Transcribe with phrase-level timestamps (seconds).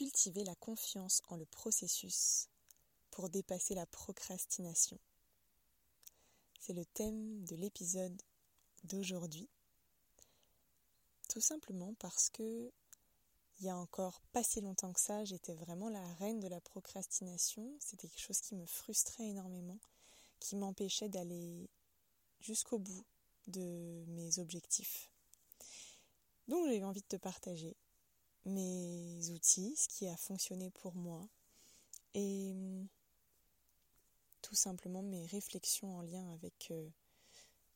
[0.00, 2.48] cultiver la confiance en le processus
[3.10, 4.98] pour dépasser la procrastination.
[6.58, 8.18] C'est le thème de l'épisode
[8.84, 9.46] d'aujourd'hui.
[11.28, 12.72] Tout simplement parce que
[13.58, 16.62] il y a encore pas si longtemps que ça, j'étais vraiment la reine de la
[16.62, 17.70] procrastination.
[17.78, 19.80] C'était quelque chose qui me frustrait énormément,
[20.38, 21.68] qui m'empêchait d'aller
[22.40, 23.04] jusqu'au bout
[23.48, 25.10] de mes objectifs.
[26.48, 27.76] Donc j'ai envie de te partager
[28.44, 31.28] mes outils, ce qui a fonctionné pour moi,
[32.14, 32.86] et hum,
[34.42, 36.88] tout simplement mes réflexions en lien avec euh,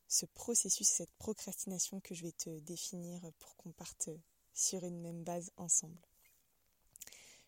[0.09, 4.11] ce processus, cette procrastination que je vais te définir pour qu'on parte
[4.53, 5.99] sur une même base ensemble.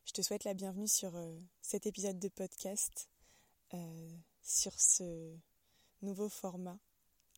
[0.05, 3.09] Je te souhaite la bienvenue sur euh, cet épisode de podcast,
[3.75, 5.37] euh, sur ce
[6.03, 6.79] nouveau format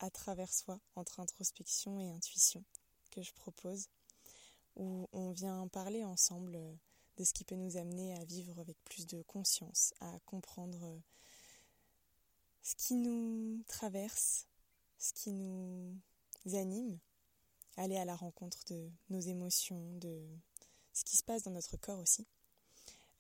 [0.01, 2.65] à travers soi entre introspection et intuition
[3.11, 3.89] que je propose,
[4.79, 6.75] où on vient parler ensemble euh,
[7.19, 11.01] de ce qui peut nous amener à vivre avec plus de conscience, à comprendre
[12.63, 14.47] ce qui nous traverse,
[14.99, 16.01] ce qui nous
[16.55, 16.99] anime
[17.77, 20.27] aller à la rencontre de nos émotions, de
[20.93, 22.27] ce qui se passe dans notre corps aussi.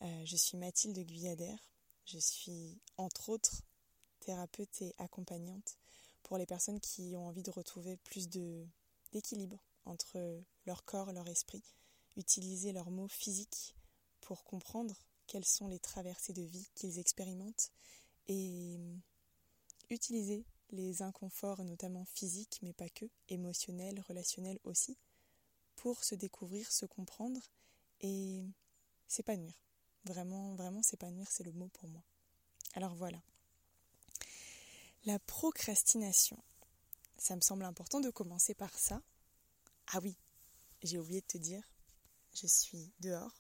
[0.02, 1.56] Euh, je suis Mathilde Guyader,
[2.04, 3.62] je suis entre autres
[4.20, 5.78] thérapeute et accompagnante
[6.22, 9.58] pour les personnes qui ont envie de retrouver plus d'équilibre
[9.88, 11.62] entre leur corps, leur esprit,
[12.16, 13.74] utiliser leurs mots physiques
[14.20, 14.94] pour comprendre
[15.26, 17.70] quelles sont les traversées de vie qu'ils expérimentent
[18.28, 18.78] et
[19.90, 24.96] utiliser les inconforts, notamment physiques, mais pas que, émotionnels, relationnels aussi,
[25.76, 27.40] pour se découvrir, se comprendre
[28.00, 28.44] et
[29.06, 29.54] s'épanouir.
[30.04, 32.02] Vraiment, vraiment s'épanouir, c'est le mot pour moi.
[32.74, 33.22] Alors voilà.
[35.04, 36.38] La procrastination.
[37.16, 39.02] Ça me semble important de commencer par ça.
[39.92, 40.16] Ah oui,
[40.82, 41.62] j'ai oublié de te dire,
[42.34, 43.32] je suis dehors,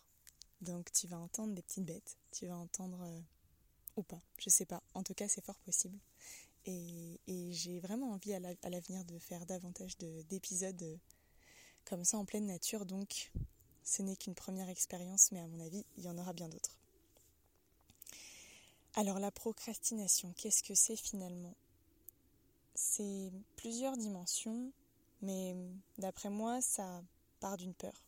[0.62, 3.20] donc tu vas entendre des petites bêtes, tu vas entendre euh,
[3.96, 4.82] ou pas, je sais pas.
[4.94, 5.98] En tout cas, c'est fort possible.
[6.64, 10.96] Et, j'ai vraiment envie à l'avenir de faire davantage d'épisodes euh,
[11.84, 12.84] comme ça en pleine nature.
[12.84, 13.30] Donc
[13.84, 16.76] ce n'est qu'une première expérience, mais à mon avis, il y en aura bien d'autres.
[18.94, 21.56] Alors la procrastination, qu'est-ce que c'est finalement?
[22.74, 24.72] C'est plusieurs dimensions,
[25.22, 25.56] mais
[25.98, 27.02] d'après moi, ça
[27.40, 28.04] part d'une peur.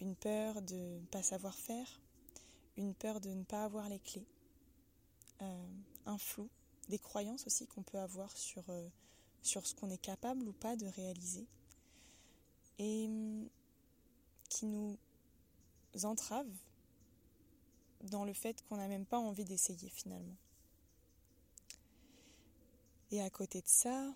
[0.00, 2.00] Une peur de ne pas savoir faire,
[2.76, 4.26] une peur de ne pas avoir les clés,
[5.42, 5.66] euh,
[6.06, 6.48] un flou,
[6.88, 8.88] des croyances aussi qu'on peut avoir sur, euh,
[9.42, 11.46] sur ce qu'on est capable ou pas de réaliser
[12.78, 13.10] et
[14.48, 14.96] qui nous
[16.04, 16.46] entravent
[18.02, 20.36] dans le fait qu'on n'a même pas envie d'essayer finalement.
[23.10, 24.14] Et à côté de ça,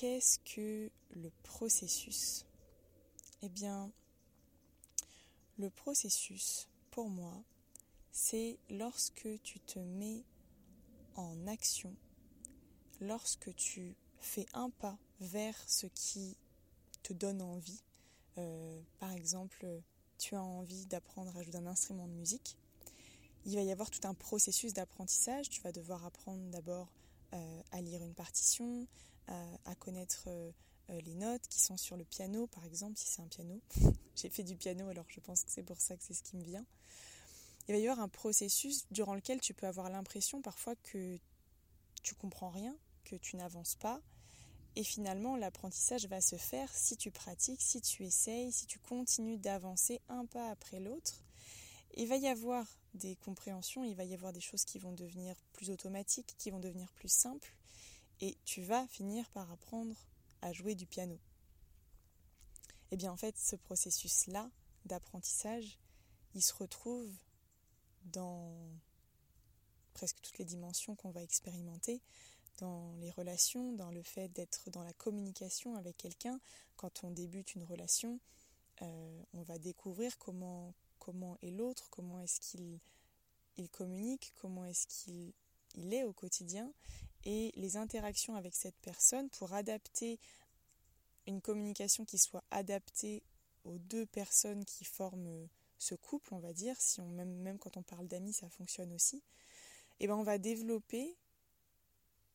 [0.00, 2.46] qu'est-ce que le processus?
[3.42, 3.92] Eh bien,
[5.58, 7.44] le processus, pour moi,
[8.10, 10.24] c'est lorsque tu te mets
[11.16, 11.94] en action
[13.02, 16.34] lorsque tu fais un pas vers ce qui
[17.02, 17.82] te donne envie.
[18.38, 19.66] Euh, par exemple,
[20.16, 22.56] tu as envie d'apprendre à jouer d'un instrument de musique.
[23.44, 25.50] Il va y avoir tout un processus d'apprentissage.
[25.50, 26.88] Tu vas devoir apprendre d'abord
[27.34, 28.86] euh, à lire une partition,
[29.64, 30.50] à connaître euh,
[30.88, 33.60] les notes qui sont sur le piano, par exemple, si c'est un piano.
[34.16, 36.36] J'ai fait du piano, alors je pense que c'est pour ça que c'est ce qui
[36.36, 36.66] me vient
[37.70, 41.18] il va y avoir un processus durant lequel tu peux avoir l'impression parfois que
[42.02, 44.00] tu comprends rien, que tu n'avances pas.
[44.74, 49.38] Et finalement, l'apprentissage va se faire si tu pratiques, si tu essayes, si tu continues
[49.38, 51.22] d'avancer un pas après l'autre.
[51.94, 55.36] Il va y avoir des compréhensions, il va y avoir des choses qui vont devenir
[55.52, 57.54] plus automatiques, qui vont devenir plus simples,
[58.20, 59.96] et tu vas finir par apprendre
[60.42, 61.14] à jouer du piano.
[62.90, 64.50] Et eh bien en fait, ce processus-là
[64.84, 65.78] d'apprentissage,
[66.34, 67.12] il se retrouve
[68.04, 68.52] dans
[69.94, 72.02] presque toutes les dimensions qu'on va expérimenter,
[72.58, 76.40] dans les relations, dans le fait d'être dans la communication avec quelqu'un.
[76.76, 78.20] Quand on débute une relation,
[78.82, 80.74] euh, on va découvrir comment,
[81.42, 82.80] est l'autre, comment est-ce qu'il
[83.56, 85.32] il communique, comment est-ce qu'il
[85.74, 86.72] il est au quotidien,
[87.24, 90.18] et les interactions avec cette personne pour adapter
[91.26, 93.22] une communication qui soit adaptée
[93.64, 97.76] aux deux personnes qui forment ce couple, on va dire, si on, même, même quand
[97.76, 101.16] on parle d'amis, ça fonctionne aussi, et eh ben on va développer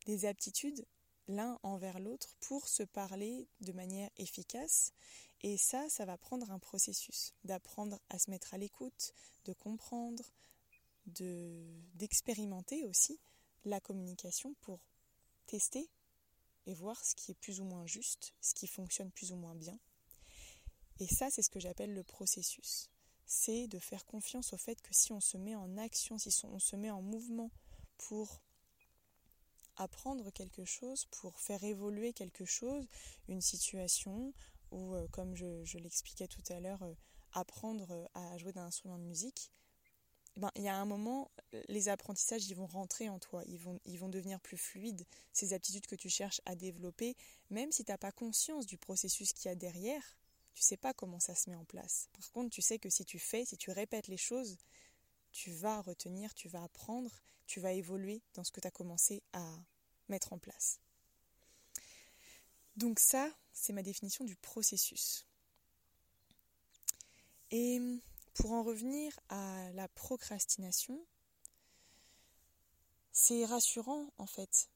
[0.05, 0.85] des aptitudes
[1.27, 4.93] l'un envers l'autre pour se parler de manière efficace.
[5.41, 9.13] Et ça, ça va prendre un processus d'apprendre à se mettre à l'écoute,
[9.45, 10.23] de comprendre,
[11.07, 11.63] de
[11.95, 13.19] d'expérimenter aussi
[13.65, 14.79] la communication pour
[15.47, 15.89] tester
[16.65, 19.55] et voir ce qui est plus ou moins juste, ce qui fonctionne plus ou moins
[19.55, 19.77] bien.
[20.99, 22.89] Et ça, c'est ce que j'appelle le processus
[23.25, 26.59] c'est de faire confiance au fait que si on se met en action, si on
[26.59, 27.51] se met en mouvement
[27.97, 28.41] pour
[29.77, 32.87] apprendre quelque chose, pour faire évoluer quelque chose,
[33.27, 34.33] une situation,
[34.71, 36.93] ou euh, comme je, l'expliquais tout à l'heure, euh,
[37.33, 39.51] apprendre euh, à jouer d'un instrument de musique,
[40.37, 41.31] ben, il y a un moment,
[41.69, 45.53] les apprentissages, ils vont rentrer en toi, ils vont, ils vont devenir plus fluides, ces
[45.53, 47.15] aptitudes que tu cherches à développer,
[47.49, 50.17] même si tu n'as pas conscience du processus qu'il y a derrière,
[50.53, 52.09] tu sais pas comment ça se met en place.
[52.13, 54.57] Par contre, tu sais que si tu fais, si tu répètes les choses,
[55.31, 57.11] tu vas retenir, tu vas apprendre,
[57.47, 59.45] tu vas évoluer dans ce que tu as commencé à
[60.07, 60.79] mettre en place.
[62.77, 65.25] Donc ça, c'est ma définition du processus.
[67.51, 67.81] Et
[68.35, 71.03] pour en revenir à la procrastination,
[73.11, 74.69] c'est rassurant en fait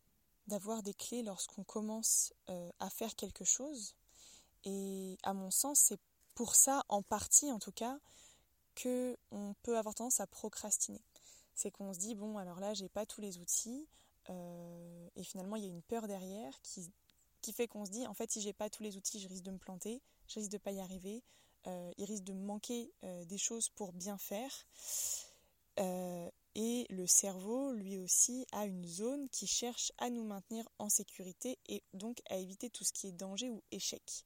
[0.48, 3.96] d'avoir des clés lorsqu'on commence euh, à faire quelque chose
[4.66, 6.00] et à mon sens, c'est
[6.36, 8.00] pour ça, en partie en tout cas,
[8.76, 11.02] que on peut avoir tendance à procrastiner.
[11.54, 13.88] C'est qu'on se dit bon, alors là, j'ai pas tous les outils,
[14.30, 16.90] euh, et finalement, il y a une peur derrière qui,
[17.52, 19.52] fait qu'on se dit en fait, si j'ai pas tous les outils, je risque de
[19.52, 21.24] me planter, je risque de pas y arriver,
[21.68, 24.52] euh, il risque de manquer euh, des choses pour bien faire.
[26.56, 31.58] et le cerveau, lui aussi, a une zone qui cherche à nous maintenir en sécurité
[31.68, 34.26] et donc à éviter tout ce qui est danger ou échec.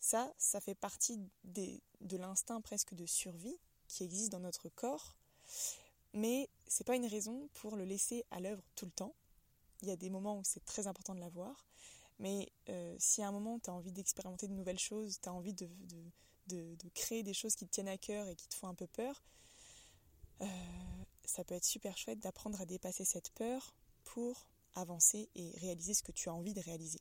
[0.00, 5.16] Ça, ça fait partie de l'instinct presque de survie qui existe dans notre corps,
[6.12, 9.14] mais c'est pas une raison pour le laisser à l'œuvre tout le temps.
[9.82, 11.67] Il y a des moments où c'est très important de l'avoir,
[12.18, 15.32] mais euh, si à un moment tu as envie d'expérimenter de nouvelles choses, tu as
[15.32, 15.68] envie de,
[16.94, 19.22] créer des choses qui te tiennent à cœur et qui te font un peu peur,
[20.40, 20.46] euh,
[21.24, 23.74] ça peut être super chouette d'apprendre à dépasser cette peur
[24.04, 27.00] pour avancer et réaliser ce que tu as envie de réaliser.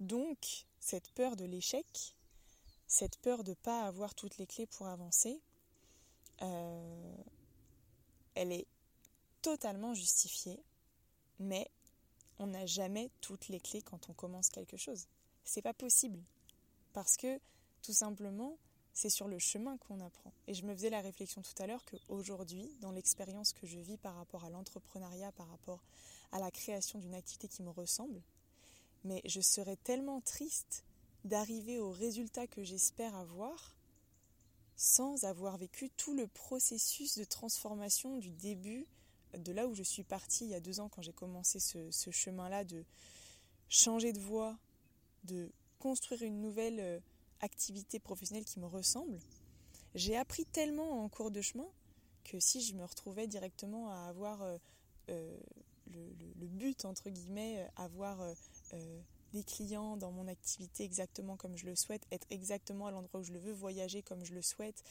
[0.00, 2.14] Donc, cette peur de l'échec,
[2.86, 5.40] cette peur de ne pas avoir toutes les clés pour avancer,
[6.42, 7.14] euh,
[8.34, 8.66] elle est
[9.42, 10.62] totalement justifiée,
[11.38, 11.70] mais
[12.40, 15.06] on n'a jamais toutes les clés quand on commence quelque chose.
[15.44, 16.18] C'est pas possible.
[16.92, 17.38] Parce que,
[17.82, 18.56] tout simplement,
[18.92, 20.32] c'est sur le chemin qu'on apprend.
[20.46, 23.98] Et je me faisais la réflexion tout à l'heure qu'aujourd'hui, dans l'expérience que je vis
[23.98, 25.84] par rapport à l'entrepreneuriat, par rapport
[26.32, 28.22] à la création d'une activité qui me ressemble,
[29.04, 30.84] mais je serais tellement triste
[31.24, 33.76] d'arriver au résultat que j'espère avoir
[34.76, 38.86] sans avoir vécu tout le processus de transformation du début,
[39.38, 42.10] de là où je suis partie il y a deux ans quand j'ai commencé ce,
[42.10, 42.84] chemin-là de
[43.68, 44.58] changer de voie,
[45.24, 47.00] de construire une nouvelle euh,
[47.40, 49.18] activité professionnelle qui me ressemble.
[49.94, 51.68] J'ai appris tellement en cours de chemin
[52.24, 54.58] que si je me retrouvais directement à avoir euh,
[55.08, 55.36] euh,
[55.92, 58.18] le, but, entre guillemets, avoir
[59.32, 63.24] des clients dans mon activité exactement comme je le souhaite, être exactement à l'endroit où
[63.24, 64.84] je le veux, voyager comme je le souhaite,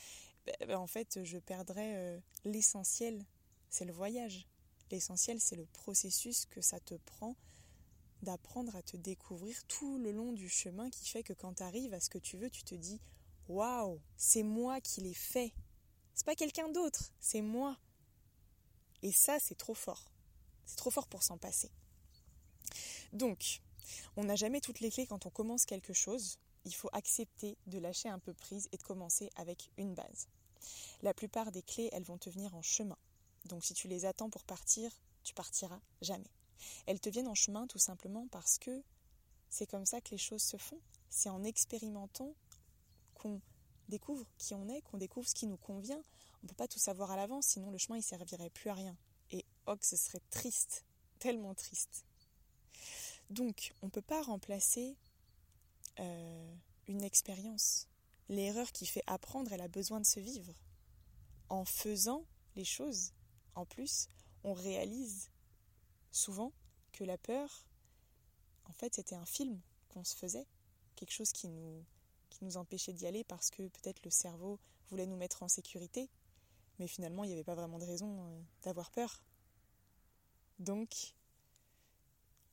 [0.45, 3.23] ben, ben, en fait, je perdrais l'essentiel,
[3.69, 4.47] c'est le voyage.
[4.91, 7.35] L'essentiel, c'est le processus que ça te prend
[8.21, 11.93] d'apprendre à te découvrir tout le long du chemin qui fait que quand tu arrives
[11.93, 12.99] à ce que tu veux, tu te dis
[13.47, 15.53] Waouh, c'est moi qui l'ai fait.
[16.13, 17.77] C'est pas quelqu'un d'autre, c'est moi.
[19.01, 20.11] Et ça, c'est trop fort.
[20.65, 21.71] C'est trop fort pour s'en passer.
[23.13, 23.61] Donc,
[24.17, 26.37] on n'a jamais toutes les clés quand on commence quelque chose.
[26.65, 30.27] Il faut accepter de lâcher un peu prise et de commencer avec une base.
[31.01, 32.97] La plupart des clés, elles vont te venir en chemin.
[33.45, 34.91] Donc si tu les attends pour partir,
[35.23, 36.29] tu partiras jamais.
[36.85, 38.83] Elles te viennent en chemin tout simplement parce que
[39.49, 40.79] c'est comme ça que les choses se font.
[41.09, 42.33] C'est en expérimentant
[43.15, 43.41] qu'on
[43.87, 46.01] découvre qui on est, qu'on découvre ce qui nous convient.
[46.41, 48.73] On ne peut pas tout savoir à l'avance, sinon le chemin il servirait plus à
[48.73, 48.95] rien.
[49.31, 50.85] Et oh, ce serait triste,
[51.19, 52.05] tellement triste.
[53.29, 54.97] Donc, on ne peut pas remplacer
[55.99, 56.55] euh,
[56.87, 57.87] une expérience.
[58.27, 60.53] L'erreur qui fait apprendre, elle a besoin de se vivre.
[61.49, 63.11] En faisant les choses,
[63.55, 64.09] en plus,
[64.43, 65.29] on réalise
[66.11, 66.51] souvent
[66.91, 67.65] que la peur,
[68.65, 70.47] en fait, c'était un film qu'on se faisait,
[70.95, 71.83] quelque chose qui nous,
[72.29, 76.09] qui nous empêchait d'y aller parce que peut-être le cerveau voulait nous mettre en sécurité,
[76.77, 79.21] mais finalement, il n'y avait pas vraiment de raison euh, d'avoir peur.
[80.59, 81.13] Donc,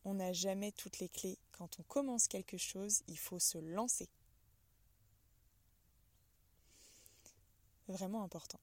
[0.05, 1.38] on n'a jamais toutes les clés.
[1.53, 4.09] Quand on commence quelque chose, il faut se lancer.
[7.88, 8.61] Vraiment important.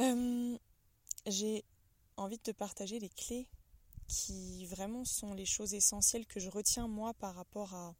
[0.00, 0.58] Euh,
[1.26, 1.64] j'ai
[2.16, 3.46] envie de te partager les clés
[4.08, 7.94] qui vraiment sont les choses essentielles que je retiens moi par rapport à,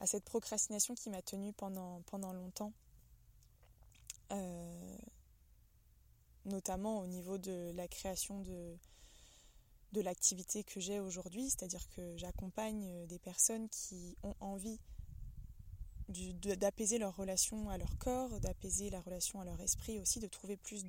[0.00, 2.72] à cette procrastination qui m'a tenue pendant, pendant longtemps.
[4.32, 4.96] Euh,
[6.46, 8.76] notamment au niveau de la création de,
[9.92, 14.80] de l'activité que j'ai aujourd'hui, c'est-à-dire que j'accompagne euh, des personnes qui ont envie
[16.08, 20.56] d'apaiser leur relation à leur corps, d'apaiser la relation à leur esprit aussi, de trouver
[20.56, 20.84] plus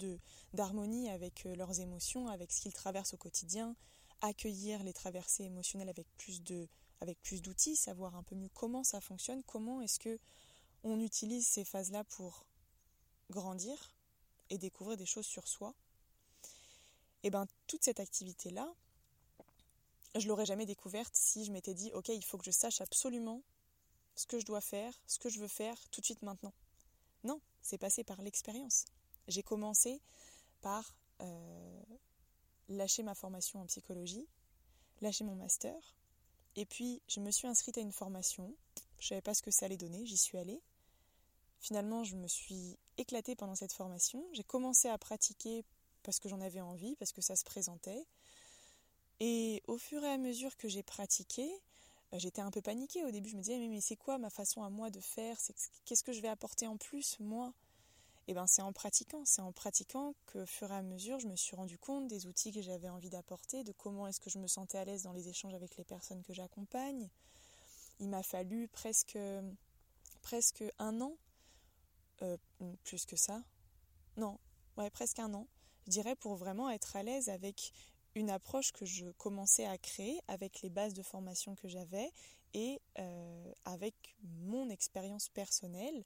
[0.53, 3.75] d'harmonie avec euh, leurs émotions, avec ce qu'ils traversent au quotidien,
[4.21, 6.67] accueillir les traversées émotionnelles avec plus de
[7.00, 10.19] avec plus d'outils, savoir un peu mieux comment ça fonctionne, comment est-ce que
[10.83, 12.45] on utilise ces phases-là pour
[13.29, 13.93] grandir
[14.50, 15.75] et découvrir des choses sur soi.
[17.24, 18.74] Et ben toute cette activité là,
[20.15, 23.41] je l'aurais jamais découverte si je m'étais dit OK, il faut que je sache absolument
[24.17, 26.53] ce que je dois faire, ce que je veux faire tout de suite maintenant.
[27.24, 28.86] Non, c'est passé par l'expérience.
[29.27, 30.01] J'ai commencé
[30.62, 31.81] par euh,
[32.67, 34.27] lâcher ma formation en psychologie,
[35.01, 35.95] lâcher mon master,
[36.55, 38.55] et puis je me suis inscrite à une formation.
[39.00, 40.62] Je ne savais pas ce que ça allait donner, j'y suis allée.
[41.59, 44.25] Finalement, je me suis éclatée pendant cette formation.
[44.33, 45.63] J'ai commencé à pratiquer
[46.01, 48.05] parce que j'en avais envie, parce que ça se présentait.
[49.19, 51.50] Et au fur et à mesure que j'ai pratiqué,
[52.14, 53.30] j'étais un peu paniquée au début.
[53.30, 55.38] Je me disais, mais, c'est quoi ma façon à moi de faire?
[55.86, 57.54] Qu'est-ce que je vais apporter en plus, moi?
[58.28, 59.24] Et eh bien, c'est en pratiquant.
[59.24, 62.52] C'est en pratiquant qu'au fur et à mesure, je me suis rendu compte des outils
[62.52, 65.30] que j'avais envie d'apporter, de comment est-ce que je me sentais à l'aise dans les
[65.30, 67.10] échanges avec les personnes que j'accompagne.
[68.02, 69.18] Il m'a fallu presque,
[70.22, 71.16] presque un an,
[72.22, 72.38] euh,
[72.84, 73.42] plus que ça.
[74.18, 74.38] Non,
[74.76, 75.48] ouais, presque un an,
[75.86, 77.72] je dirais, pour vraiment être à l'aise avec
[78.17, 82.12] une approche que je commençais à créer avec les bases de formation que j'avais
[82.53, 86.03] et euh, avec mon expérience personnelle,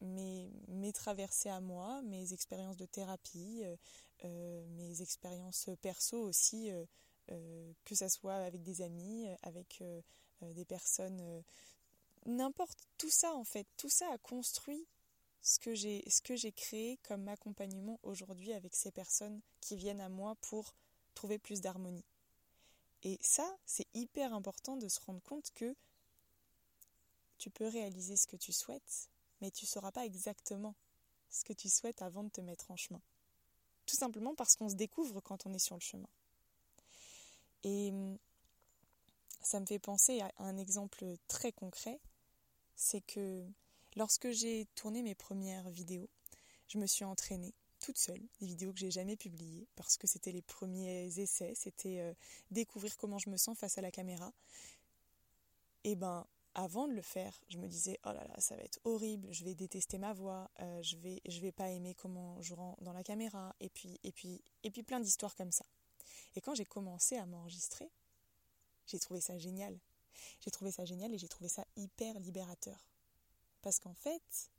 [0.00, 3.76] mes, mes, traversées à moi, mes expériences de thérapie, euh,
[4.24, 6.70] euh, mes expériences perso aussi,
[7.84, 9.84] que ce soit avec des amis, avec
[10.42, 11.42] des personnes,
[12.26, 14.84] n'importe, tout ça en fait, tout ça a construit
[15.42, 15.74] ce que
[16.36, 20.74] j'ai créé comme accompagnement aujourd'hui avec ces personnes qui viennent à moi pour
[21.14, 22.04] trouver plus d'harmonie.
[23.02, 25.74] Et ça, c'est hyper important de se rendre compte que
[27.38, 29.08] tu peux réaliser ce que tu souhaites,
[29.40, 30.74] mais tu ne sauras pas exactement
[31.30, 33.00] ce que tu souhaites avant de te mettre en chemin.
[33.86, 36.08] Tout simplement parce qu'on se découvre quand on est sur le chemin.
[37.64, 38.18] Et hum,
[39.42, 41.98] ça me fait penser à un exemple très concret,
[42.76, 43.46] c'est que
[43.96, 46.08] lorsque j'ai tourné mes premières vidéos,
[46.68, 50.32] je me suis entraînée toute seule, des vidéos que j'ai jamais publiées parce que c'était
[50.32, 52.14] les premiers essais, c'était euh,
[52.50, 54.32] découvrir comment je me sens face à la caméra.
[55.84, 58.80] Et ben avant de le faire, je me disais oh là là, ça va être
[58.84, 62.54] horrible, je vais détester ma voix, euh, je vais je vais pas aimer comment je
[62.54, 65.64] rends dans la caméra et puis et puis et puis plein d'histoires comme ça.
[66.36, 67.90] Et quand j'ai commencé à m'enregistrer,
[68.86, 69.78] j'ai trouvé ça génial.
[70.40, 72.90] J'ai trouvé ça génial et j'ai trouvé ça hyper libérateur.
[73.62, 74.50] Parce qu'en fait,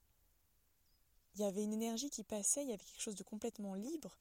[1.35, 4.17] il y avait une énergie qui passait, il y avait quelque chose de complètement libre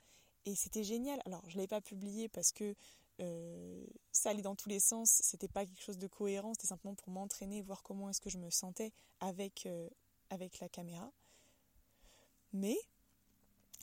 [0.47, 1.21] et c'était génial.
[1.27, 2.75] Alors, je ne l'avais pas publié parce que
[3.21, 6.95] euh, ça allait dans tous les sens, c'était pas quelque chose de cohérent, c'était simplement
[6.95, 9.89] pour m'entraîner, voir comment est-ce que je me sentais avec, euh,
[10.31, 11.13] la caméra.
[12.53, 12.79] Mais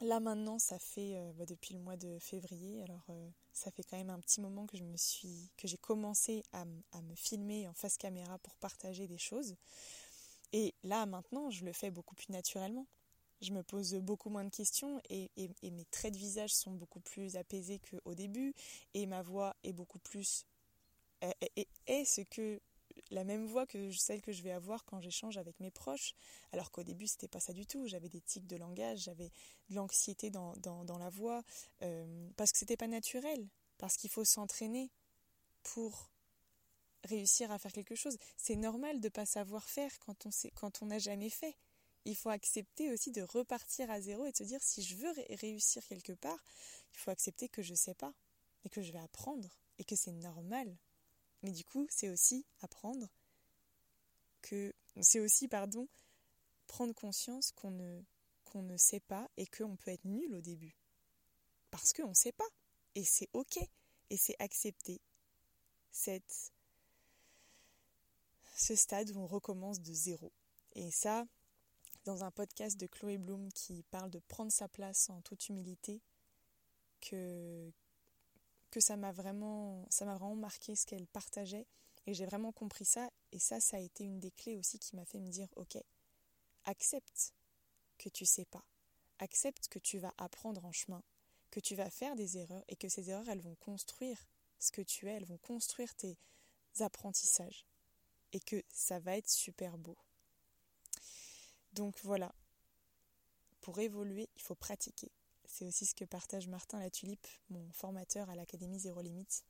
[0.02, 3.06] là maintenant, ça fait euh, bah, depuis le mois de février, alors
[3.54, 6.66] ça fait quand même un petit moment que je me suis, que j'ai commencé à
[6.66, 9.56] me filmer en face caméra pour partager des choses.
[10.54, 12.88] Et là maintenant, je le fais beaucoup plus naturellement
[13.42, 15.30] je me pose beaucoup moins de questions et,
[15.64, 18.54] mes traits de visage sont beaucoup plus apaisés qu'au début
[18.94, 20.46] et ma voix est beaucoup plus
[21.22, 22.62] est, ce que
[23.12, 26.14] la même voix que celle que je vais avoir quand j'échange avec mes proches.
[26.52, 27.88] Alors qu'au début c'était pas ça du tout.
[27.88, 29.32] J'avais des tics de langage j'avais
[29.70, 31.44] de l'anxiété dans, dans, la voix
[31.82, 34.90] euh, parce que c'était pas naturel parce qu'il faut s'entraîner
[35.64, 36.10] pour
[37.04, 38.18] réussir à faire quelque chose.
[38.36, 41.56] C'est normal de pas savoir faire quand on quand on n'a jamais fait
[42.08, 45.12] il faut accepter aussi de repartir à zéro et de se dire si je veux
[45.42, 46.42] réussir quelque part,
[46.94, 48.14] il faut accepter que je ne sais pas
[48.64, 50.74] et que je vais apprendre et que c'est normal.
[51.44, 53.10] Mais du coup, c'est aussi apprendre
[54.42, 55.90] que c'est aussi pardon
[56.68, 60.76] prendre conscience qu'on ne sait pas et qu'on peut être nul au début.
[61.72, 62.48] Parce qu'on ne sait pas
[62.96, 63.58] et c'est OK
[64.10, 65.02] et c'est accepter
[65.92, 66.54] cette
[68.56, 70.32] ce stade où on recommence de zéro.
[70.74, 71.28] Et ça,
[72.08, 76.02] dans un podcast de Chloé Bloom qui parle de prendre sa place en toute humilité
[77.02, 77.70] que,
[78.72, 81.68] que ça m'a vraiment, ça m'a marqué ce qu'elle partageait.
[82.06, 83.10] Et j'ai vraiment compris ça.
[83.34, 85.78] Et ça, ça a été une des clés aussi qui m'a fait me dire ok,
[86.64, 87.34] accepte
[87.98, 88.64] que tu sais pas,
[89.20, 91.04] accepte que tu vas apprendre en chemin,
[91.52, 94.26] que tu vas faire des erreurs et que ces erreurs elles vont construire
[94.60, 96.18] ce que tu es, elles vont construire tes
[96.80, 97.66] apprentissages.
[98.32, 99.98] Et que ça va être super beau.
[101.78, 102.34] Donc voilà,
[103.62, 105.12] pour évoluer, il faut pratiquer.
[105.46, 109.44] C'est aussi ce que partage Martin Latulipe, mon formateur à l'Académie Zéro Limite.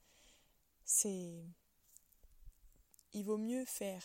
[0.84, 1.42] C'est.
[3.14, 4.04] Il vaut mieux faire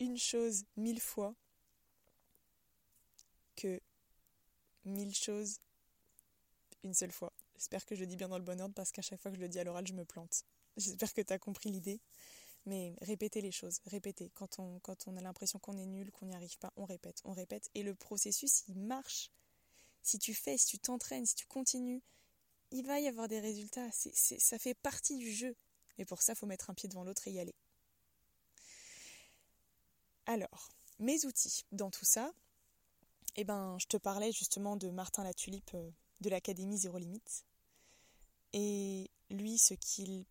[0.00, 1.36] une chose mille fois
[3.54, 3.80] que
[4.84, 5.60] mille choses
[6.82, 7.32] une seule fois.
[7.54, 9.36] J'espère que je le dis bien dans le bon ordre parce qu'à chaque fois que
[9.36, 10.44] je le dis à l'oral, je me plante.
[10.76, 12.00] J'espère que tu as compris l'idée.
[12.66, 14.30] Mais répétez les choses, répétez.
[14.34, 14.80] Quand on,
[15.16, 17.70] a l'impression qu'on est nul, qu'on n'y arrive pas, on répète, on répète.
[17.74, 19.30] Et le processus, il marche.
[20.02, 22.02] Si tu fais, si tu t'entraînes, si tu continues,
[22.70, 23.90] il va y avoir des résultats.
[23.92, 25.56] ça fait partie du jeu.
[25.98, 27.54] Mais pour ça, faut mettre un pied devant l'autre et y aller.
[30.26, 32.32] Alors, mes outils dans tout ça,
[33.36, 35.90] eh ben, je te parlais justement de Martin Latulipe euh,
[36.20, 37.44] de l'Académie Zéro Limite.
[38.52, 40.24] Et lui, ce qu'il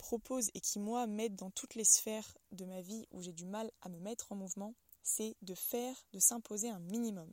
[0.00, 3.44] propose et qui, moi, m'aide dans toutes les sphères de ma vie où j'ai du
[3.44, 7.30] mal à me mettre en mouvement, c'est de faire, de s'imposer un minimum.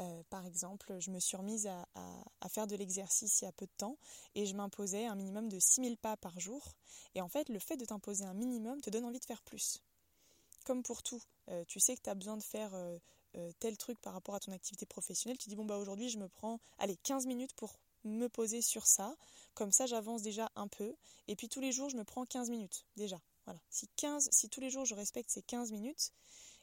[0.00, 3.66] Euh, par exemple, je me suis remise à, faire de l'exercice il y a peu
[3.66, 3.98] de temps
[4.34, 6.72] et je m'imposais un minimum de 6000 pas par jour.
[7.14, 9.82] Et en fait, le fait de t'imposer un minimum te donne envie de faire plus.
[10.64, 12.98] Comme pour tout, euh, tu sais que tu as besoin de faire euh,
[13.58, 15.38] tel truc par rapport à ton activité professionnelle.
[15.38, 18.86] Tu dis, bon, bah aujourd'hui, je me prends, allez, 15 minutes pour me poser sur
[18.86, 19.16] ça.
[19.54, 20.94] Comme ça, j'avance déjà un peu.
[21.28, 23.20] Et puis tous les jours, je me prends 15 minutes déjà.
[23.44, 23.60] Voilà.
[23.70, 26.12] Si, 15, si tous les jours, je respecte ces 15 minutes,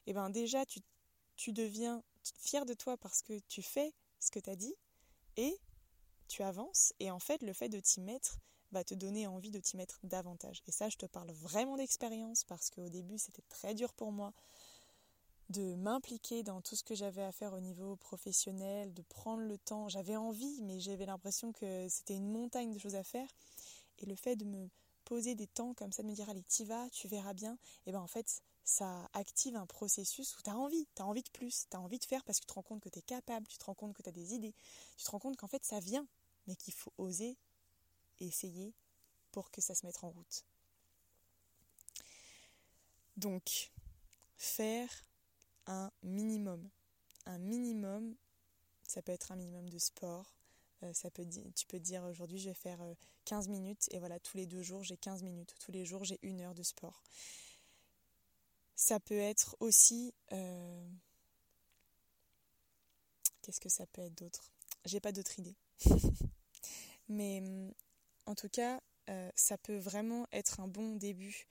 [0.08, 0.79] eh ben déjà, tu,
[1.36, 2.03] tu deviens
[2.39, 4.75] fier de toi parce que tu fais ce que tu as dit
[5.38, 5.58] et
[6.27, 6.93] tu avances.
[7.00, 8.39] Et en fait, le fait de t'y mettre
[8.72, 10.62] va te donner envie de t'y mettre davantage.
[10.67, 14.34] Et ça, je te parle vraiment d'expérience parce qu'au début, c'était très dur pour moi
[15.50, 19.58] de m'impliquer dans tout ce que j'avais à faire au niveau professionnel, de prendre le
[19.58, 19.89] temps.
[19.89, 23.27] J'avais envie, mais j'avais l'impression que c'était une montagne de choses à faire.
[24.00, 24.70] Et le fait de me
[25.06, 27.91] poser des temps comme ça, de me dire allez, t'y vas, tu verras bien, et
[27.91, 31.29] ben en fait, ça active un processus où tu as envie, tu as envie de
[31.32, 33.01] plus, tu as envie de faire parce que tu te rends compte que tu es
[33.01, 34.53] capable, tu te rends compte que tu as des idées,
[34.98, 36.06] tu te rends compte qu'en fait ça vient,
[36.46, 37.36] mais qu'il faut oser
[38.20, 38.74] essayer
[39.32, 40.46] pour que ça se mette en route.
[43.18, 43.72] Donc,
[44.38, 44.89] faire
[45.69, 46.69] un minimum.
[47.25, 48.15] Un minimum,
[48.88, 50.33] ça peut être un minimum de sport.
[50.83, 52.79] Euh, ça peut, tu peux dire aujourd'hui je vais faire
[53.25, 55.53] 15 euh, minutes et voilà, tous les deux jours j'ai 15 minutes.
[55.59, 57.03] Tous les jours j'ai une heure de sport.
[58.75, 60.13] Ça peut être aussi...
[60.31, 60.89] Euh,
[63.41, 64.51] qu'est-ce que ça peut être d'autre?
[64.85, 65.55] J'ai pas d'autre idée.
[67.09, 67.44] Mais
[68.25, 68.79] en tout cas,
[69.35, 71.48] ça peut vraiment être un bon début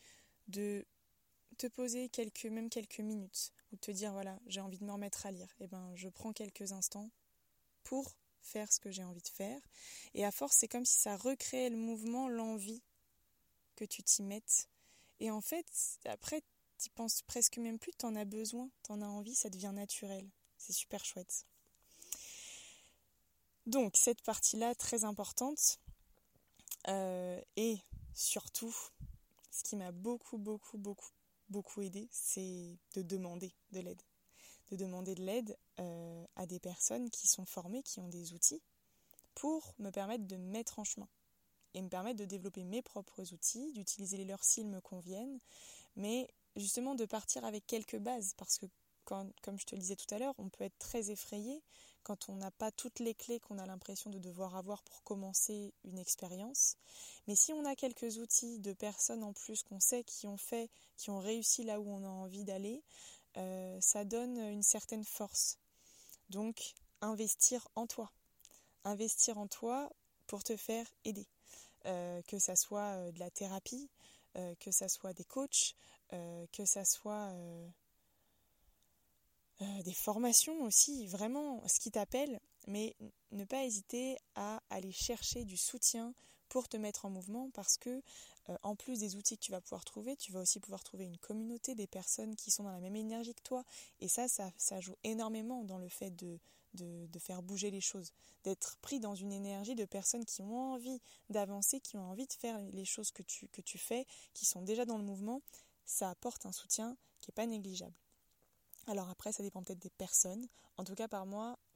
[0.46, 0.86] de
[1.58, 5.26] te poser quelques, même quelques minutes ou te dire voilà, j'ai envie de me remettre
[5.26, 7.10] à lire, et eh ben je prends quelques instants
[7.82, 9.60] pour faire ce que j'ai envie de faire.
[10.14, 12.82] Et à force, c'est comme si ça recréait le mouvement, l'envie
[13.76, 14.68] que tu t'y mettes.
[15.20, 15.66] Et en fait,
[16.06, 16.42] après,
[16.78, 19.72] tu penses presque même plus, tu en as besoin, tu en as envie, ça devient
[19.74, 20.28] naturel.
[20.56, 21.44] C'est super chouette.
[23.66, 25.80] Donc, cette partie-là, très importante.
[26.86, 27.78] Euh, et
[28.14, 28.74] surtout,
[29.50, 31.17] ce qui m'a beaucoup, beaucoup, beaucoup
[31.48, 34.02] beaucoup aidé, c'est de demander de l'aide.
[34.70, 38.60] De demander de l'aide euh, à des personnes qui sont formées, qui ont des outils,
[39.34, 41.08] pour me permettre de me mettre en chemin
[41.74, 45.38] et me permettre de développer mes propres outils, d'utiliser les leurs s'ils me conviennent,
[45.96, 48.66] mais justement de partir avec quelques bases, parce que
[49.04, 51.62] comme je te le disais tout à l'heure, on peut être très effrayé
[52.08, 55.74] quand on n'a pas toutes les clés qu'on a l'impression de devoir avoir pour commencer
[55.84, 56.78] une expérience.
[57.26, 60.70] Mais si on a quelques outils de personnes en plus qu'on sait qui ont fait,
[60.96, 62.82] qui ont réussi là où on a envie d'aller,
[63.36, 65.58] euh, ça donne une certaine force.
[66.30, 68.10] Donc, investir en toi.
[68.84, 69.92] Investir en toi
[70.26, 71.28] pour te faire aider.
[71.84, 73.90] Euh, que ça soit euh, de la thérapie,
[74.60, 75.74] que ça soit des coachs,
[76.10, 77.34] que ça soit
[79.60, 82.94] euh, des formations aussi, vraiment ce qui t'appelle, mais
[83.32, 86.14] ne pas hésiter à aller chercher du soutien
[86.48, 88.02] pour te mettre en mouvement parce que
[88.48, 91.04] euh, en plus des outils que tu vas pouvoir trouver, tu vas aussi pouvoir trouver
[91.04, 93.64] une communauté, des personnes qui sont dans la même énergie que toi.
[94.00, 96.38] Et ça, ça, joue énormément dans le fait de,
[96.74, 98.12] de, faire bouger les choses,
[98.44, 102.32] d'être pris dans une énergie de personnes qui ont envie d'avancer, qui ont envie de
[102.32, 105.42] faire les choses que tu, que tu fais, qui sont déjà dans le mouvement.
[105.84, 107.94] Ça apporte un soutien qui n'est pas négligeable.
[108.88, 110.48] Alors après, ça dépend peut-être des personnes.
[110.78, 111.08] En tout cas,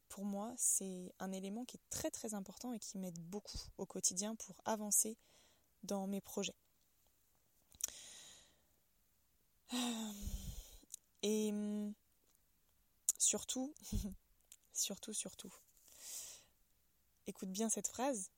[0.09, 3.85] pour moi, c'est un élément qui est très très important et qui m'aide beaucoup au
[3.85, 5.19] quotidien pour avancer
[5.83, 6.57] dans mes projets.
[11.23, 11.53] Et
[13.19, 13.75] surtout,
[14.73, 15.53] surtout, surtout,
[17.27, 18.31] écoute bien cette phrase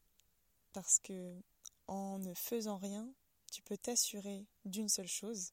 [0.73, 1.41] parce que
[1.87, 3.09] en ne faisant rien,
[3.53, 5.53] tu peux t'assurer d'une seule chose,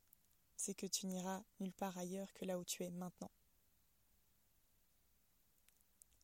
[0.61, 3.31] c'est que tu n'iras nulle part ailleurs que là où tu es maintenant.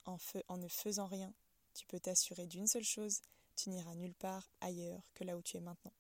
[0.06, 0.20] En,
[0.58, 1.34] ne faisant rien,
[1.74, 3.22] tu peux t'assurer d'une seule chose,
[3.56, 5.92] tu n'iras nulle part ailleurs que là où tu es maintenant.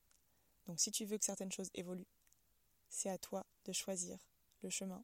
[0.67, 2.05] Donc si tu veux que certaines choses évoluent,
[2.89, 4.19] c'est à toi de choisir
[4.61, 5.03] le chemin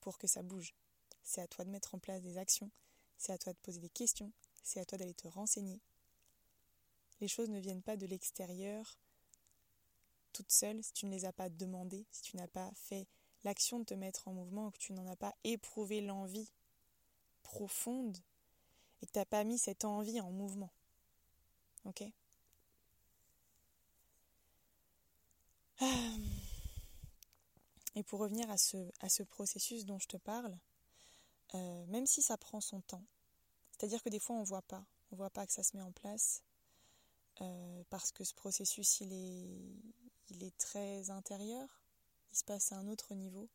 [0.00, 0.74] pour que ça bouge.
[1.22, 2.70] C'est à toi de mettre en place des actions,
[3.18, 5.80] c'est à toi de poser des questions, c'est à toi d'aller te renseigner.
[7.20, 8.96] Les choses ne viennent pas de l'extérieur
[10.36, 13.06] toutes seules si tu ne les as pas demandées, si tu n'as pas fait
[13.44, 16.50] l'action de te mettre en mouvement, que tu n'en as pas éprouvé l'envie
[17.42, 18.18] profonde
[19.00, 20.72] et que tu n'as pas mis cette envie en mouvement.
[21.84, 22.04] Ok?
[25.80, 26.16] Ah.
[27.94, 30.58] Et pour revenir à ce, à ce processus dont je te parle,
[31.54, 33.04] euh, même si ça prend son temps,
[33.70, 35.82] c'est-à-dire que des fois on ne voit pas, on voit pas que ça se met
[35.82, 36.42] en place,
[37.40, 41.82] euh, parce que ce processus il est, il est très intérieur,
[42.32, 43.48] il se passe à un autre niveau.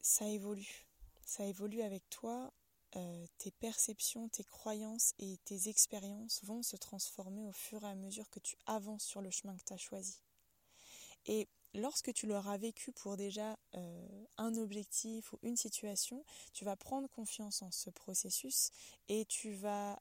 [0.00, 0.86] Ça évolue,
[1.24, 2.52] ça évolue avec toi,
[2.96, 7.94] euh, tes perceptions, tes croyances et tes expériences vont se transformer au fur et à
[7.94, 10.20] mesure que tu avances sur le chemin que tu as choisi.
[11.26, 16.76] Et lorsque tu l'auras vécu pour déjà euh, un objectif ou une situation, tu vas
[16.76, 18.70] prendre confiance en ce processus
[19.08, 20.00] et tu vas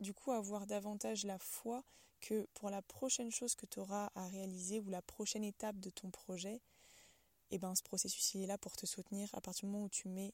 [0.00, 1.82] du coup avoir davantage la foi
[2.24, 5.90] que pour la prochaine chose que tu auras à réaliser ou la prochaine étape de
[5.90, 6.62] ton projet,
[7.50, 9.90] eh ben, ce processus il est là pour te soutenir à partir du moment où
[9.90, 10.32] tu mets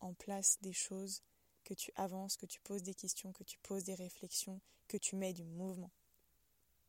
[0.00, 1.22] en place des choses,
[1.64, 5.14] que tu avances, que tu poses des questions, que tu poses des réflexions, que tu
[5.16, 5.90] mets du mouvement.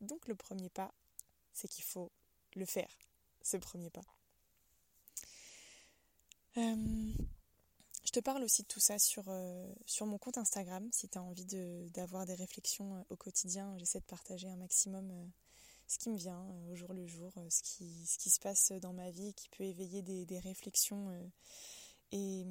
[0.00, 0.94] Donc le premier pas,
[1.52, 2.10] c'est qu'il faut
[2.54, 2.96] le faire,
[3.42, 4.04] ce premier pas.
[6.56, 7.12] Euh,
[8.08, 10.88] je te parle aussi de tout ça sur, euh, sur mon compte Instagram.
[10.92, 11.44] Si tu as envie
[11.92, 15.26] d'avoir des réflexions euh, au quotidien, j'essaie de partager un maximum euh,
[15.88, 18.94] ce qui me vient au jour le jour, ce qui, ce qui se passe dans
[18.94, 21.12] ma vie, qui peut éveiller des, des réflexions.
[22.12, 22.46] Et,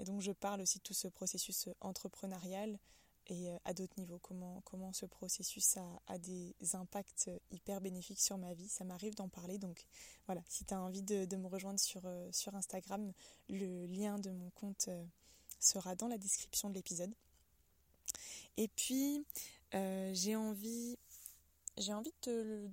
[0.00, 2.78] et, donc je parle aussi de tout ce processus entrepreneurial
[3.26, 8.52] et euh, à d'autres niveaux, comment, ce processus a, des impacts hyper bénéfiques sur ma
[8.54, 8.68] vie.
[8.68, 9.86] Ça m'arrive d'en parler, donc
[10.26, 13.12] voilà, si tu as envie de, me rejoindre sur, euh, sur Instagram,
[13.48, 15.04] le lien de mon compte euh,
[15.60, 17.14] sera dans la description de l'épisode.
[18.56, 19.24] Et puis,
[19.72, 20.98] j'ai envie,
[21.78, 22.68] j'ai envie de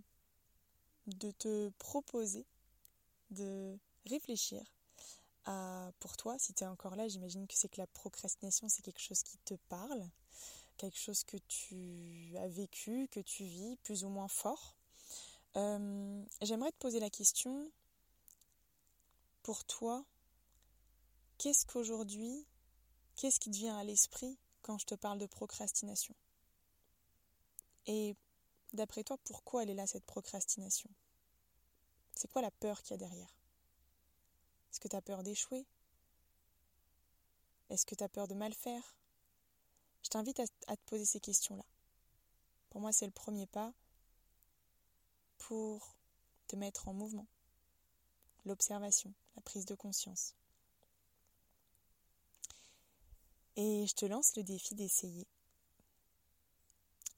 [1.07, 2.45] de te proposer
[3.31, 4.61] de réfléchir
[5.99, 9.01] pour toi, si tu es encore là, j'imagine que c'est que la procrastination, c'est quelque
[9.01, 10.07] chose qui te parle,
[10.79, 14.75] quelque chose que tu as vécu, que tu vis plus ou moins fort.
[15.57, 17.69] Euh, j'aimerais te poser la question,
[19.43, 20.05] pour toi,
[21.37, 22.45] qu'est-ce qu'aujourd'hui,
[23.15, 26.15] qu'est-ce qui te vient à l'esprit quand je te parle de procrastination?
[27.85, 28.15] Et
[28.73, 30.89] d'après toi, pourquoi elle est là, cette procrastination?
[32.15, 33.35] C'est quoi la peur qu'il y a derrière?
[34.71, 35.65] Est-ce que tu as peur d'échouer?
[37.69, 38.98] Est-ce que tu as peur de mal faire?
[40.03, 41.65] Je t'invite à, te poser ces questions-là.
[42.69, 43.73] Pour moi, c'est le premier pas
[45.37, 45.95] pour
[46.47, 47.27] te mettre en mouvement.
[48.45, 50.35] L'observation, la prise de conscience.
[53.55, 55.27] Et je te lance le défi d'essayer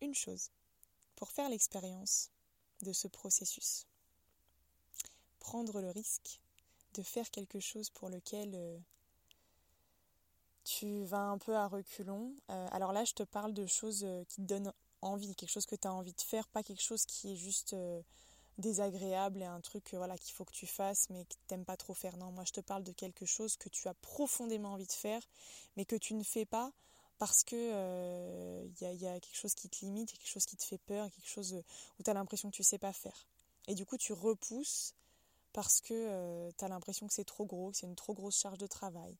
[0.02, 0.50] une chose
[1.16, 2.32] pour faire l'expérience
[2.82, 3.86] de ce processus.
[5.40, 6.42] Prendre le risque
[6.96, 8.80] de faire quelque chose pour lequel euh,
[10.64, 12.36] tu vas un peu à reculons.
[12.50, 15.66] Euh, alors là, je te parle de choses euh, qui te donnent envie, quelque chose
[15.66, 17.76] que tu as envie de faire, pas quelque chose qui est juste
[18.60, 21.96] désagréable et un truc voilà qu'il faut que tu fasses mais que t'aimes pas trop
[21.96, 22.18] faire.
[22.18, 25.24] Non, moi je te parle de quelque chose que tu as profondément envie de faire
[25.76, 26.72] mais que tu ne fais pas
[27.18, 30.78] parce que il y, a quelque chose qui te limite, quelque chose qui te fait
[30.78, 31.64] peur, quelque chose
[32.00, 33.26] où tu as l'impression que tu sais pas faire.
[33.68, 34.94] Et du coup, tu repousses
[35.54, 38.40] parce que euh, tu as l'impression que c'est trop gros, que c'est une trop grosse
[38.40, 39.18] charge de travail.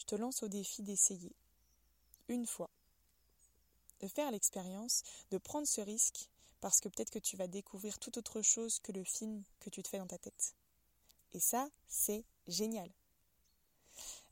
[0.00, 1.36] Je te lance au défi d'essayer,
[2.28, 2.70] une fois,
[4.00, 6.30] de faire l'expérience, de prendre ce risque,
[6.62, 9.82] parce que peut-être que tu vas découvrir tout autre chose que le film que tu
[9.82, 10.54] te fais dans ta tête.
[11.34, 12.90] Et ça, c'est génial.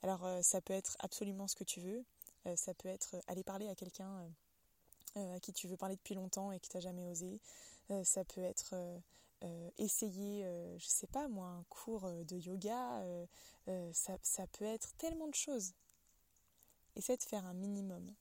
[0.03, 2.03] Alors, euh, ça peut être absolument ce que tu veux.
[2.47, 4.27] Euh, ça peut être aller parler à quelqu'un
[5.17, 7.41] à qui tu veux parler depuis longtemps et qui t'a jamais osé.
[8.05, 8.75] ça peut être
[9.45, 13.05] euh, essayer, euh, je sais pas moi, un cours euh, de yoga,
[13.93, 15.75] ça, ça, peut être tellement de choses.
[16.97, 18.15] Essaie de faire un minimum.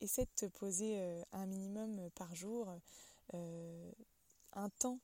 [0.00, 2.74] Essaie de te poser un minimum par jour,
[3.34, 4.98] un temps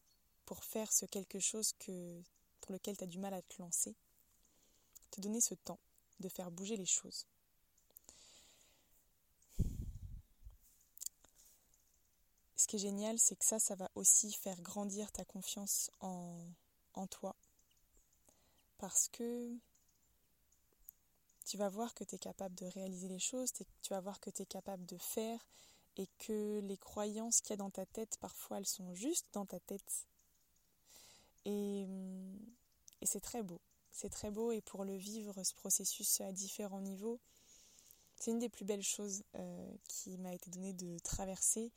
[0.47, 2.23] pour faire ce quelque chose que,
[2.63, 3.95] pour lequel tu as du mal à te lancer.
[5.11, 5.79] Te donner ce temps
[6.21, 7.27] de faire bouger les choses.
[12.67, 17.07] Ce qui est génial, c'est que ça, ça va aussi faire grandir ta confiance en,
[17.13, 17.37] toi.
[18.79, 19.57] Parce que
[21.45, 24.31] tu vas voir que tu es capable de réaliser les choses, tu vas voir que
[24.31, 25.47] tu es capable de faire
[25.97, 29.47] et que les croyances qu'il y a dans ta tête, parfois elles sont juste dans
[29.47, 30.09] ta tête.
[31.45, 31.87] Et,
[33.01, 33.61] et c'est très beau.
[33.93, 37.21] C'est très beau et pour le vivre, ce processus à différents niveaux,
[38.17, 41.71] c'est une des plus belles choses euh, qui m'a été donnée de traverser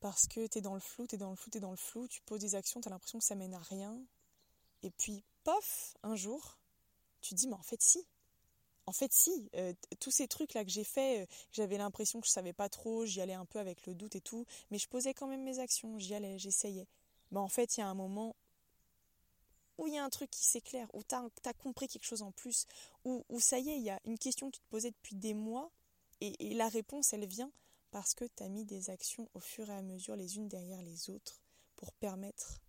[0.00, 1.70] parce que tu es dans le flou, tu es dans le flou, tu es dans
[1.70, 3.96] le flou, tu poses des actions, tu as l'impression que ça mène à rien.
[4.82, 6.58] Et puis, pof, un jour,
[7.20, 8.06] tu dis, mais en fait, si.
[8.86, 9.50] En fait, si.
[9.54, 13.04] Euh, tous ces trucs-là que j'ai fait, euh, j'avais l'impression que je savais pas trop,
[13.04, 15.58] j'y allais un peu avec le doute et tout, mais je posais quand même mes
[15.58, 16.86] actions, j'y allais, j'essayais.
[17.30, 18.34] Mais en fait, il y a un moment
[19.80, 22.32] où il y a un truc qui s'éclaire, où tu as, compris quelque chose en
[22.32, 22.66] plus,
[23.04, 25.32] où, ça y est, il y a une question que tu te posais depuis des
[25.32, 25.70] mois,
[26.20, 27.50] et, la réponse, elle vient
[27.90, 30.82] parce que tu as mis des actions au fur et à mesure les unes derrière
[30.82, 31.40] les autres
[31.76, 32.60] pour permettre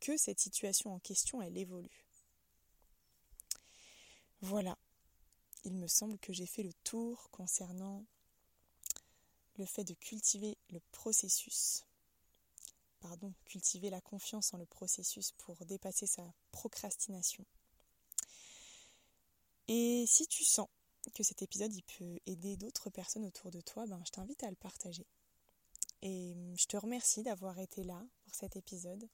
[0.00, 2.04] que cette situation en question, elle évolue.
[4.40, 4.76] Voilà,
[5.64, 8.04] il me semble que j'ai fait le tour concernant
[9.56, 11.84] le fait de cultiver le processus
[13.04, 17.44] pardon, cultiver la confiance en le processus pour dépasser sa procrastination.
[19.68, 20.68] Et si tu sens
[21.12, 24.50] que cet épisode il peut aider d'autres personnes autour de toi, ben, je t'invite à
[24.50, 25.06] le partager.
[26.02, 29.08] Et je te remercie d'avoir été là pour cet épisode.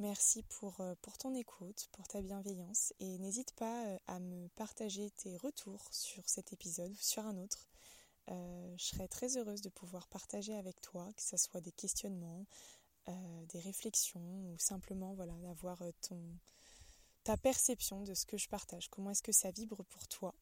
[0.00, 4.48] Merci pour, euh, pour ton écoute, pour ta bienveillance et n'hésite pas euh, à me
[4.48, 7.68] partager tes retours sur cet épisode ou sur un autre.
[8.30, 12.46] Euh, je serais très heureuse de pouvoir partager avec toi, que ce soit des questionnements,
[13.52, 16.18] des réflexions ou simplement voilà, d'avoir ton,
[17.22, 18.88] ta perception de ce que je partage.
[18.88, 20.34] Comment est-ce que ça vibre pour toi?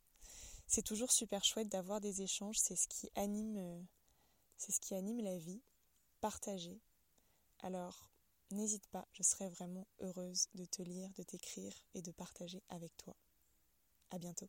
[0.74, 3.87] C'est toujours super chouette d'avoir des échanges, c'est ce qui anime,
[4.56, 5.61] c'est ce qui anime la vie,
[6.22, 6.80] partager.
[7.62, 8.08] Alors,
[8.52, 12.96] n'hésite pas, je serais vraiment heureuse de te lire, de t'écrire et de partager avec
[12.96, 13.14] toi.
[14.12, 14.48] À bientôt.